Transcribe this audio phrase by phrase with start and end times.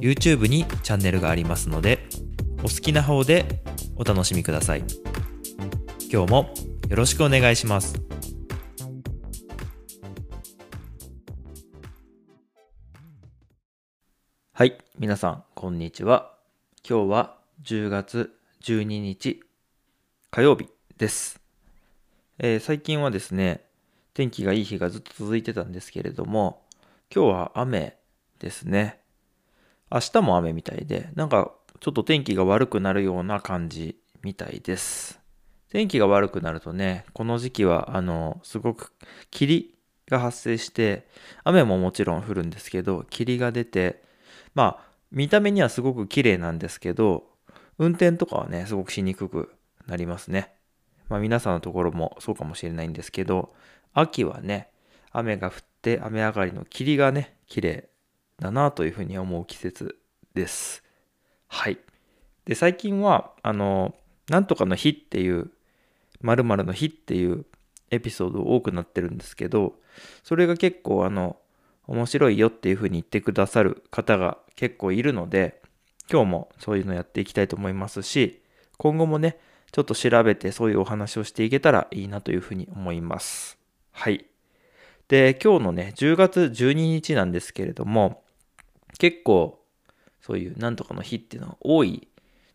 [0.00, 2.08] YouTube にチャンネルがありますので
[2.60, 3.62] お好きな方で
[3.96, 4.84] お楽しみください。
[6.10, 6.54] 今日も
[6.88, 8.00] よろしくお願いします。
[14.52, 16.32] はい皆さんこんにちは。
[16.88, 19.42] 今日は10月12日
[20.30, 21.40] 火曜日です、
[22.38, 23.64] えー最近はですね
[24.14, 26.62] 天気がいい日がずっと続いてたんですけれども
[27.14, 27.96] 今日は雨
[28.40, 29.00] ですね
[29.90, 35.20] 明日も雨みたいでなんかちょっと天気が悪くなるような感じみたいです。
[35.70, 38.92] 天気が悪くなるとねこの時期はあのすごく
[39.30, 39.74] 霧
[40.08, 41.06] が発生して
[41.44, 44.02] 雨ももちろん降るんですけど霧が出て
[44.54, 47.24] まあ見た目にはすごく綺麗なんですけど
[47.78, 49.52] 運転とかはねすごくしにくく
[49.86, 50.52] なりますね。
[51.08, 53.54] まあ皆さんのところもそうかもしれないんですけど
[53.94, 54.68] 秋はね
[55.12, 57.88] 雨が降って雨上がりの霧がね綺麗
[58.40, 59.98] だなというふうに思う季節
[60.34, 60.82] です。
[61.48, 61.78] はい。
[62.44, 63.94] で最近はあの
[64.28, 65.50] なんとかの日っていう
[66.20, 67.44] 〇〇の日っていう
[67.90, 69.74] エピソード多くなってるんですけど
[70.22, 71.36] それが結構あの
[71.86, 75.60] 面白いよっていうふうに言ってくださる方が結構いるので
[76.10, 78.42] 今日もそういうのやっていきたいと思いますし
[78.76, 79.38] 今後もね
[79.72, 83.58] ちょっと調べてそういうお話をしていけたらいいなというふうに思います。
[83.90, 84.24] はい。
[85.08, 88.22] で今日のね10月12日なんですけれども
[88.98, 89.64] 結構
[90.20, 92.08] そういうなんとかの日っていうのは多い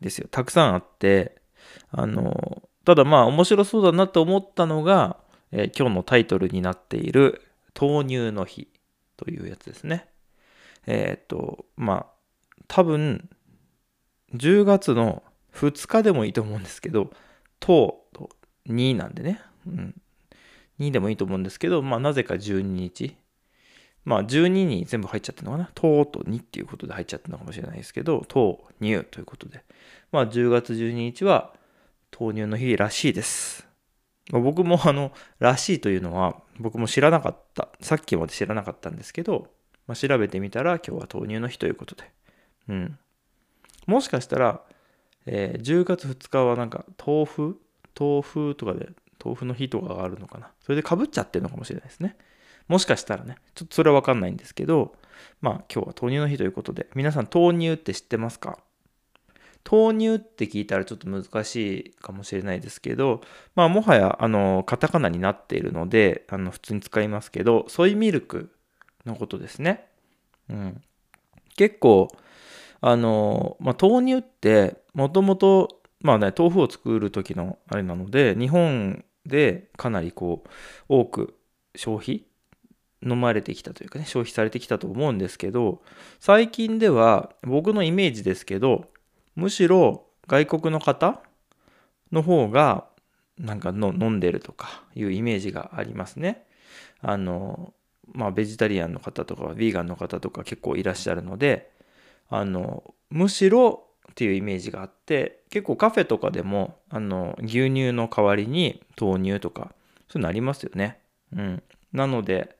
[0.00, 0.28] ですよ。
[0.30, 1.36] たくさんあって
[1.90, 5.18] あのただまあ面白そうだなと思ったのが、
[5.52, 7.42] えー今日のタイトルになっている
[7.78, 8.68] 豆乳の日
[9.16, 10.08] というやつですね。
[10.86, 12.14] えーっとまあ
[12.68, 13.28] 多分
[14.34, 15.22] 10月の
[15.54, 17.10] 2日でもいいと思うんですけど
[17.60, 18.30] 糖と
[18.68, 19.94] 2なんでね、うん、
[20.80, 23.16] 2でもいいと思うんですけど、まあ、なぜか12日
[24.04, 25.70] まあ12に全部入っちゃってるのかな？
[25.74, 29.64] 糖と2っていうことで入っちゃってるのかもしれないですけど糖乳ということで。
[30.12, 31.52] まあ10月12日は
[32.18, 33.66] 豆乳の日らしいです。
[34.30, 37.68] まあ僕もあのらしいというのは僕も知らなかった。
[37.80, 39.48] さっきまで知らなかったんですけど、
[39.86, 42.04] まあ、調べてみたら今日は豆乳の日ということで。
[42.68, 42.98] うん。
[43.86, 44.60] もしかしたら、
[45.26, 47.60] えー10月2日はなんか豆腐？
[47.98, 48.90] 豆腐とかで
[49.22, 50.50] 豆腐の日とかがあるのかな？
[50.60, 52.16] それでかぶっちゃってるのかもしれないですね。
[52.68, 54.94] もしかしたらねちょっとそれは分かんないんですけど
[55.40, 58.58] まあ今日は豆乳の日ということで皆さん豆乳って知ってますか？
[59.70, 63.22] 豆乳って聞いたらちょっと難しいかもしれないですけど
[63.54, 68.50] まあもはやあのカタカナになっているのであの普通に使いますけどソイミルク
[69.06, 69.86] のことですね。
[70.50, 70.82] うん。
[71.56, 72.08] 結構
[72.80, 80.48] あの、まあ、豆乳ってもともとまあね豆腐を作る時のあれなので日本でかなりこう
[80.88, 81.38] 多く
[81.74, 82.26] 消費
[83.04, 85.82] 飲まれてきたというかね消費されてきたと思うんですけど
[86.20, 88.86] 最近では僕のイメージですけど
[89.36, 91.20] むしろ外国の方
[92.12, 92.86] の方が
[93.38, 96.46] なんかの飲んでるとかいうイメージがありますね。
[97.00, 97.74] あの
[98.12, 101.70] まあベジタリアンの方とかヴィーガンの方とか結構いらっしゃるので
[102.28, 109.72] あのむしろっていうイメージがあって結構カフェとかでもあの牛乳の代わりに豆乳とか
[110.08, 111.00] そういうのありますよね。
[111.32, 112.56] うん、なので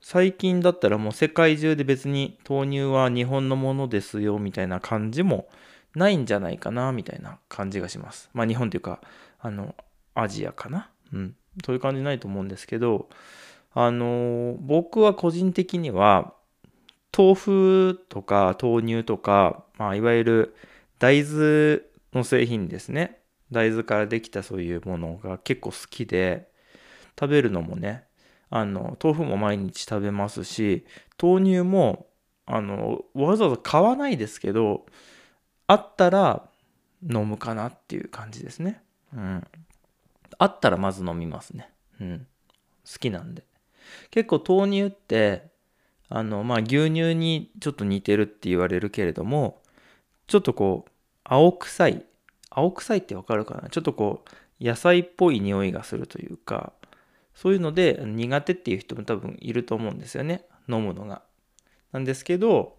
[0.00, 5.48] 最近だったらもう世界中で別に豆乳は日本のものですよみたいな感じも
[5.94, 8.30] ないんじゃないかなみたいな感じがします。
[8.32, 9.00] まあ日本というか
[9.40, 9.74] あの
[10.14, 10.90] アジアかな？
[11.12, 11.36] うん。
[11.64, 13.08] そういう感じないと思うんですけど
[13.72, 16.34] あの僕は個人的には
[17.16, 20.56] 豆腐とか豆乳とか、まあ、いわゆる
[20.98, 21.80] 大豆
[22.12, 23.20] の製品ですね
[23.50, 26.48] 大豆からできたそういうものが結構好きで
[27.18, 28.04] 食べるのもね
[28.50, 30.86] あの豆腐も毎日食べますし
[31.20, 32.06] 豆乳も
[32.46, 34.86] あのわざわざ買わないですけど
[35.66, 36.48] あったら
[37.02, 38.82] 飲むかなっていう感じですね。
[39.12, 39.44] うん。
[40.38, 41.68] あったらまず飲みますね。
[42.00, 42.26] うん。
[42.90, 43.44] 好きなんで。
[44.10, 45.48] 結構豆乳って
[46.08, 49.60] あのまあ牛乳にちょっと似てるって言われるけれども
[50.28, 50.90] ちょっとこう
[51.24, 52.04] 青臭い
[52.50, 53.68] 青臭いってわかるかな？
[53.68, 54.24] ちょっとこ
[54.60, 56.72] う野菜っぽい匂いがするというか
[57.36, 60.46] そういうので苦手っていう人も多分いると思うんですよね。
[60.68, 61.22] 飲むのが。
[61.92, 62.78] なんですけど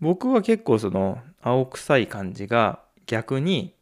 [0.00, 3.74] 僕は結構その青臭い感じが逆に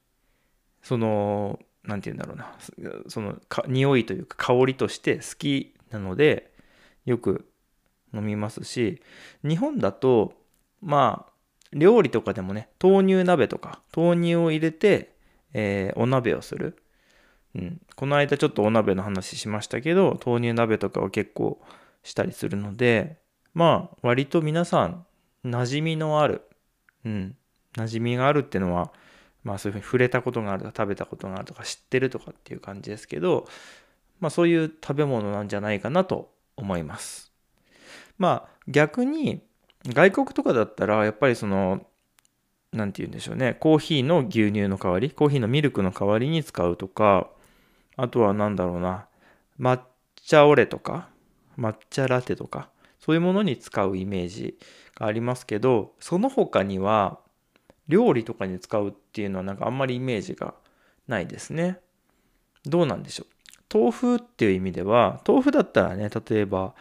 [0.83, 2.57] その何て言うんだろうな。
[3.09, 3.39] その
[3.69, 6.51] 匂いというか香りとして好きなので
[7.05, 7.47] よく
[8.15, 9.03] 飲みますし
[9.47, 10.33] 日本だと
[10.81, 11.33] まあ
[11.75, 15.13] 料理とかでもね豆乳鍋とか豆乳を入れて、
[15.53, 16.79] えー、お鍋をする、
[17.55, 21.61] うん、この間ちょっとお鍋の話しましたけど豆乳鍋とかは結構
[22.03, 23.19] したりするので
[23.55, 25.07] まあ割と皆さん
[25.45, 26.43] 馴染みのある、
[27.05, 27.37] うん、
[27.77, 28.93] 馴染みがあるっていうのは
[29.45, 33.47] まあそういうふうに触れたことがあるとか食べたことがあるとか知ってるとかっていう感じですけど
[34.21, 37.33] まあそういう食べ物なんじゃないかなと思います。
[38.19, 39.43] まあ逆に
[39.87, 41.87] 外国とかだったらやっぱりその
[42.73, 43.55] 何て言うんでしょうね。
[43.55, 47.29] コーヒーの牛乳の代わりコーヒーのミルクの代わりに使うとか
[47.97, 49.07] あとは何だろうな。
[49.59, 49.81] 抹
[50.17, 51.09] 茶オレとか
[51.59, 52.69] 抹茶ラテとか
[52.99, 54.59] そういうものに使うイメージ
[54.95, 57.21] がありますけどその他には
[57.87, 60.55] 料理とかに使うっていうのはなんかあんまりイメージが
[61.07, 61.81] ないですね。
[62.65, 63.27] どうなんでしょう。
[63.73, 66.75] 豆腐っていう意味では豆腐だったらね例えば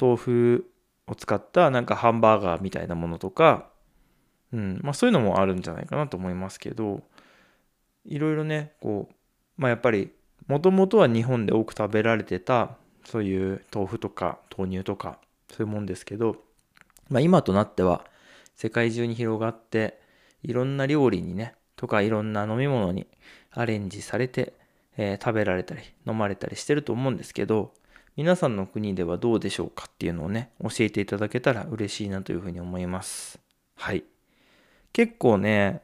[0.00, 0.70] 豆腐
[1.06, 3.68] を使ったなんかハンバーガーみたいなものとか、
[4.52, 7.02] うんまあ、そういうのもあるんじゃないかなと思いますけど
[8.04, 9.14] いろいろねこう、
[9.60, 10.10] まあ、やっぱり
[10.48, 15.18] もともとは日本で多く食べられてたそういう豆腐とか豆乳とか
[15.50, 16.36] そういうもんですけど、
[17.08, 18.04] まあ、今となっては
[18.56, 20.00] 世界中に広がって
[20.42, 23.06] いろんな料理にねとかいろんな飲み物に
[23.52, 24.54] アレンジされて、
[24.96, 27.72] えー、食べられたり飲まれたりしてると思うんですけど
[28.18, 33.38] 皆さんの国ではどうでしょうかっていうのをね、教えていただけたら嬉しいなというふうに思います。
[33.76, 34.02] はい。
[34.92, 35.82] 結構ね、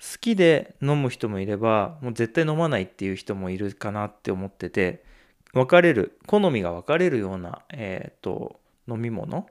[0.00, 5.04] 好きで飲む人もいれば、もう絶対飲まないっていう人もいるかなって思ってて、
[5.52, 9.46] 分かれる、好みが分かれるような、えっ、ー、と、飲み物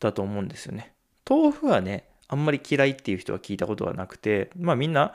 [0.00, 0.92] だと思うんですよね。
[1.28, 5.14] 豆腐はね、あんまり嫌いっていう人は聞いたことはなくて、まあみんな、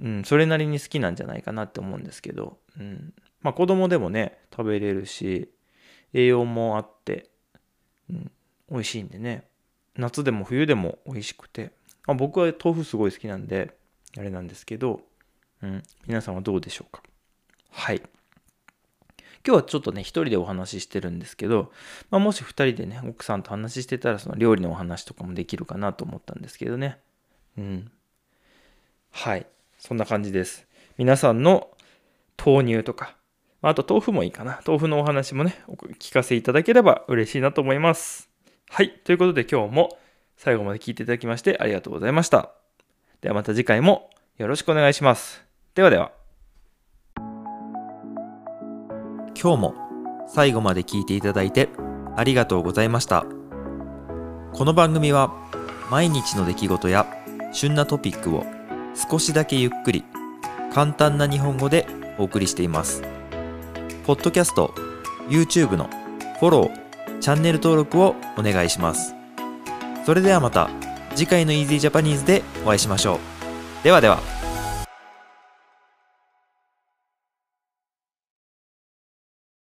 [0.00, 5.50] うん、それなりに好きなんじゃないかなって思うんですけど、うん、まあ子供でもね、食べれるし、
[6.12, 7.30] 栄養もあって、
[8.10, 8.32] うん、
[8.70, 9.44] 美味しいんでね。
[9.96, 11.72] 夏でも冬でも美味しくて、
[12.06, 13.76] まあ、僕は豆腐すごい好きなんで
[14.18, 15.00] あれなんですけど、
[15.62, 17.02] うん、皆さんはどうでしょうか？
[17.70, 18.02] はい
[19.44, 21.72] 今日はちょっとね、一人でお話ししてるんですけど、
[22.10, 27.00] まあ、もし二人でね、奥さんと話してたら、その料理のお話とかもできるかなと思ったんですけどね。
[27.58, 27.90] うん。
[29.10, 29.46] はい。
[29.80, 30.68] そんな感じです。
[30.96, 31.72] 皆さんの
[32.38, 33.16] 豆乳とか、
[33.62, 34.60] あと豆腐もいいかな。
[34.64, 38.30] 豆腐のお話もね、お聞かせいただければ嬉しいなと思います。
[38.68, 38.90] はい。
[39.02, 39.98] ということで今日も
[40.36, 42.61] 最後まで聞いていただきましてありがとうございました。
[43.22, 45.44] ではまた次回もよろしくお願いします。
[45.76, 46.10] ではでは。
[49.40, 49.74] 今日も
[50.26, 51.68] 最後まで聞いていただいて
[52.16, 53.24] ありがとうございました。
[54.52, 55.32] この番組は
[55.88, 57.06] 毎日の出来事や
[57.52, 58.44] 旬なトピックを
[59.10, 60.04] 少しだけゆっくり
[60.74, 61.86] 簡単な日本語で
[62.18, 63.02] お送りしています。
[64.04, 64.74] ポッドキャスト、
[65.28, 65.88] YouTube の
[66.40, 69.14] フォロー、チャンネル登録をお願いします。
[70.04, 70.70] それではまた
[71.14, 73.84] 次回の Easy Japanese でお会いしましょう。
[73.84, 74.31] ではでは。